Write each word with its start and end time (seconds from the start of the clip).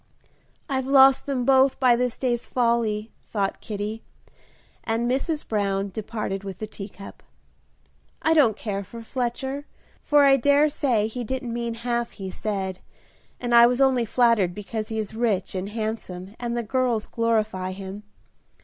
"I've 0.67 0.87
lost 0.87 1.27
them 1.27 1.45
both 1.45 1.79
by 1.79 1.95
this 1.95 2.17
day's 2.17 2.47
folly," 2.47 3.11
thought 3.27 3.61
Kitty, 3.61 4.01
as 4.83 4.99
Mrs. 5.01 5.47
Brown 5.47 5.89
departed 5.91 6.43
with 6.43 6.57
the 6.57 6.65
teacup. 6.65 7.21
"I 8.23 8.33
don't 8.33 8.57
care 8.57 8.83
for 8.83 9.03
Fletcher, 9.03 9.67
for 10.01 10.25
I 10.25 10.37
dare 10.37 10.69
say 10.69 11.05
he 11.05 11.23
didn't 11.23 11.53
mean 11.53 11.75
half 11.75 12.13
he 12.13 12.31
said, 12.31 12.79
and 13.39 13.53
I 13.53 13.67
was 13.67 13.79
only 13.79 14.05
flattered 14.05 14.55
because 14.55 14.87
he 14.87 14.97
is 14.97 15.13
rich 15.13 15.53
and 15.53 15.69
handsome 15.69 16.35
and 16.39 16.57
the 16.57 16.63
girls 16.63 17.05
glorify 17.05 17.71
him. 17.71 18.01